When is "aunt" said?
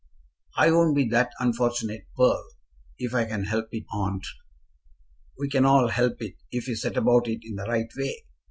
3.93-4.25